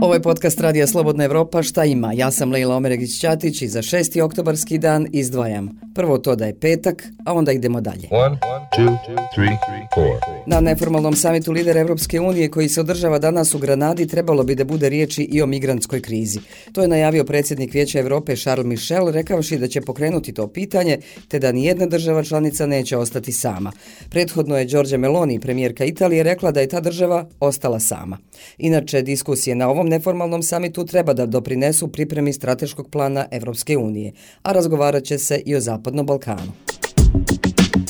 [0.00, 1.62] Ovo je podcast Radija Slobodna Evropa.
[1.62, 2.12] Šta ima?
[2.12, 4.22] Ja sam Leila Omeregić-Ćatić i za 6.
[4.22, 5.87] oktobarski dan izdvajam.
[5.98, 8.08] Prvo to da je petak, a onda idemo dalje.
[8.10, 8.36] One,
[8.76, 8.96] two,
[9.34, 9.58] three,
[10.46, 14.64] Na neformalnom samitu lidera Evropske unije koji se održava danas u Granadi trebalo bi da
[14.64, 16.40] bude riječi i o migrantskoj krizi.
[16.72, 20.98] To je najavio predsjednik Vijeća Evrope Charles Michel rekavši da će pokrenuti to pitanje
[21.28, 23.72] te da nijedna država članica neće ostati sama.
[24.10, 28.18] Prethodno je Giorgia Meloni, premijerka Italije, rekla da je ta država ostala sama.
[28.58, 34.12] Inače, diskusije na ovom neformalnom samitu treba da doprinesu pripremi strateškog plana Evropske unije,
[34.42, 36.52] a razgovarat će se i o Zapadnom на Балкану.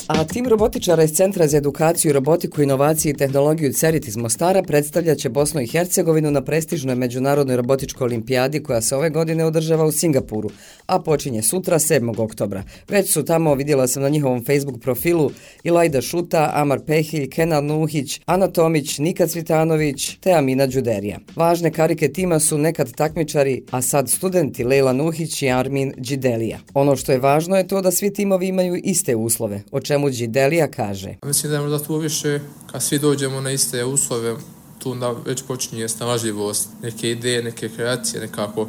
[0.09, 5.29] A tim robotičara iz Centra za edukaciju, robotiku, inovaciju i tehnologiju CERIT iz Mostara predstavljaće
[5.29, 10.49] Bosnu i Hercegovinu na prestižnoj Međunarodnoj robotičkoj olimpijadi koja se ove godine održava u Singapuru,
[10.85, 12.21] a počinje sutra 7.
[12.21, 12.63] oktobra.
[12.87, 15.31] Već su tamo, vidjela sam na njihovom Facebook profilu,
[15.63, 21.19] Ilajda Šuta, Amar Pehilj, Kenan Nuhić, Ana Tomić, Nika Cvitanović te Amina Đuderija.
[21.35, 26.59] Važne karike tima su nekad takmičari, a sad studenti Leila Nuhić i Armin Đidelija.
[26.73, 30.09] Ono što je važno je to da svi timovi imaju iste uslove, o čemu čemu
[30.09, 31.15] Đidelija kaže.
[31.25, 32.39] Mislim da je možda tu više,
[32.71, 34.35] kad svi dođemo na iste uslove,
[34.79, 38.67] tu onda već počinje snalažljivost, neke ideje, neke kreacije, nekako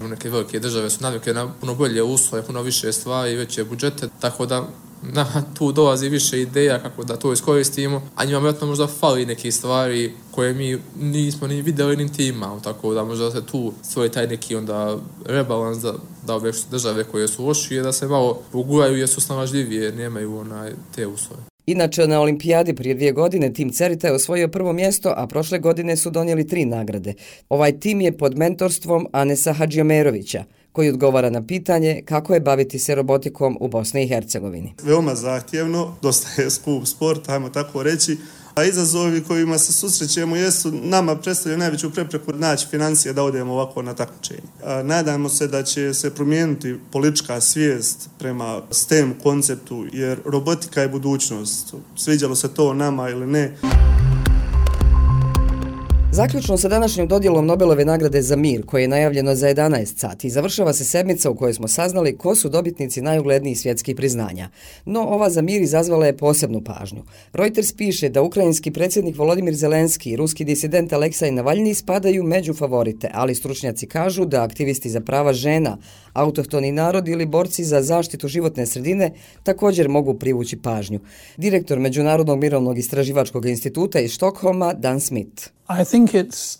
[0.00, 4.46] neke velike države su navike na puno bolje uslove, puno više stvari, veće budžete, tako
[4.46, 4.68] da
[5.02, 5.26] na,
[5.58, 10.12] tu dolazi više ideja kako da to iskoristimo, a njima vjerojatno možda fali neke stvari
[10.30, 14.56] koje mi nismo ni videli ni imamo, tako da možda se tu stvori taj neki
[14.56, 15.94] onda rebalans da,
[16.26, 20.36] da ove države koje su lošije da se malo uguraju jer su snalažljivije jer nemaju
[20.36, 21.42] onaj, te uslove.
[21.66, 25.96] Inače, na olimpijadi prije dvije godine tim Cerita je osvojio prvo mjesto, a prošle godine
[25.96, 27.14] su donijeli tri nagrade.
[27.48, 32.94] Ovaj tim je pod mentorstvom Anesa Hadžiomerovića koji odgovara na pitanje kako je baviti se
[32.94, 34.74] robotikom u Bosni i Hercegovini.
[34.82, 38.16] Veoma zahtjevno, dosta je skup sport, ajmo tako reći,
[38.54, 43.82] a izazovi kojima se susrećemo jesu nama predstavljaju najveću prepreku naći financije da odemo ovako
[43.82, 44.42] na takmičenje.
[44.84, 51.74] Nadamo se da će se promijeniti politička svijest prema STEM konceptu, jer robotika je budućnost.
[51.96, 53.56] Sviđalo se to nama ili ne.
[56.14, 60.72] Zaključno sa današnjom dodjelom Nobelove nagrade za mir, koje je najavljeno za 11 sati, završava
[60.72, 64.48] se sedmica u kojoj smo saznali ko su dobitnici najuglednijih svjetskih priznanja.
[64.84, 67.02] No, ova za mir izazvala je posebnu pažnju.
[67.32, 73.10] Reuters piše da ukrajinski predsjednik Volodimir Zelenski i ruski disident Aleksaj Navalni spadaju među favorite,
[73.14, 75.78] ali stručnjaci kažu da aktivisti za prava žena,
[76.12, 79.12] autohtoni narod ili borci za zaštitu životne sredine
[79.42, 81.00] također mogu privući pažnju.
[81.36, 85.50] Direktor Međunarodnog mirovnog istraživačkog instituta iz Štokholma, Dan Smith.
[85.72, 86.58] I think it's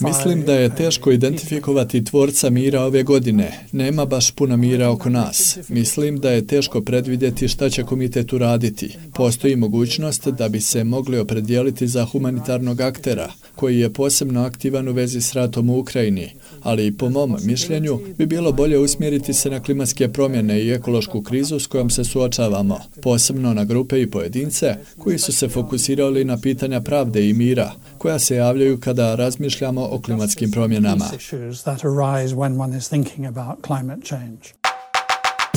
[0.00, 3.66] Mislim da je teško identifikovati tvorca mira ove godine.
[3.72, 5.58] Nema baš puno mira oko nas.
[5.68, 8.96] Mislim da je teško predvidjeti šta će komitet uraditi.
[9.14, 14.92] Postoji mogućnost da bi se mogli opredijeliti za humanitarnog aktera, koji je posebno aktivan u
[14.92, 16.30] vezi s ratom u Ukrajini,
[16.62, 21.58] ali po mom mišljenju bi bilo bolje usmjeriti se na klimatske promjene i ekološku krizu
[21.58, 26.80] s kojom se suočavamo, posebno na grupe i pojedince koji su se fokusirali na pitanja
[26.80, 27.72] pravde i mira,
[28.06, 31.04] koja se javljaju kada razmišljamo o klimatskim promjenama.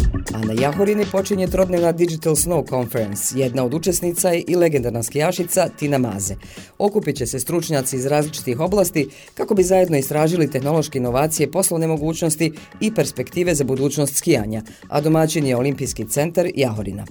[0.09, 3.39] A na Jahorini počinje trodnevna Digital Snow Conference.
[3.39, 6.35] Jedna od učesnica je i legendarna skijašica Tina Maze.
[6.77, 12.53] Okupit će se stručnjaci iz različitih oblasti kako bi zajedno istražili tehnološke inovacije, poslovne mogućnosti
[12.79, 17.05] i perspektive za budućnost skijanja, a domaćin je Olimpijski centar Jahorina.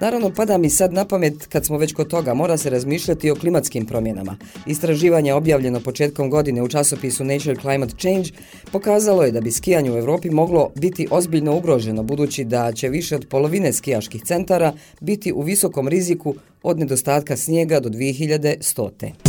[0.00, 3.34] Naravno, pada mi sad na pamet, kad smo već kod toga, mora se razmišljati o
[3.34, 4.36] klimatskim promjenama.
[4.66, 8.28] Istraživanje objavljeno početkom godine u časopisu Nature Climate Change
[8.72, 12.88] pokazalo je da bi skijanje u Evropi moglo biti ozbiljno ugroženo, budući da da će
[12.88, 19.27] više od polovine skijaških centara biti u visokom riziku od nedostatka snijega do 2100.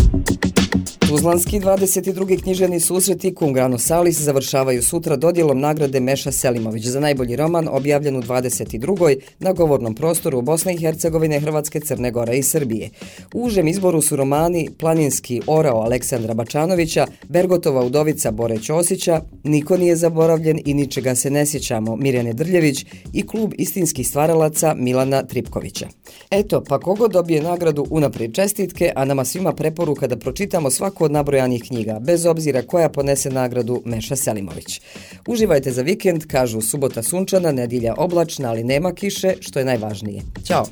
[1.10, 2.42] Tuzlanski 22.
[2.42, 8.22] književni susreti Kungano Salis završavaju sutra dodjelom nagrade Meša Selimović za najbolji roman objavljen u
[8.22, 9.18] 22.
[9.40, 12.90] na govornom prostoru Bosne i Hercegovine, Hrvatske, Crne Gore i Srbije.
[13.34, 19.96] U užem izboru su romani Planinski orao Aleksandra Bačanovića, Bergotova udovica Bore Ćosića, Niko nije
[19.96, 25.88] zaboravljen i ničega se ne sjećamo Mirjane Drljević i klub istinskih stvaralaca Milana Tripkovića.
[26.32, 31.12] Eto, pa kogo dobije nagradu unaprijed čestitke, a nama svima preporuka da pročitamo svaku od
[31.12, 34.82] nabrojanih knjiga, bez obzira koja ponese nagradu Meša Selimović.
[35.28, 40.22] Uživajte za vikend, kažu subota sunčana, nedilja oblačna, ali nema kiše, što je najvažnije.
[40.46, 40.66] Ćao!